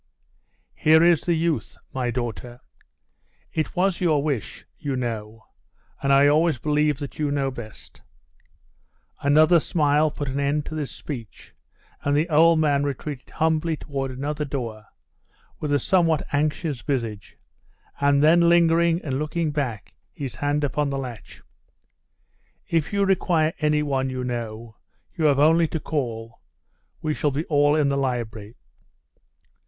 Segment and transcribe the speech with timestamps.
[0.73, 2.61] 'Here is the youth, my daughter.
[3.53, 5.45] It was your wish, you know;
[6.01, 8.01] and I always believe that you know best'
[9.21, 11.53] Another smile put an end to this speech,
[12.01, 14.87] and the old man retreated humbly toward another door,
[15.59, 17.37] with a somewhat anxious visage,
[17.99, 21.43] and then lingering and looking back, his hand upon the latch
[22.67, 24.77] 'If you require any one, you know,
[25.15, 26.39] you have only to call
[27.03, 28.55] we shall be all in the library.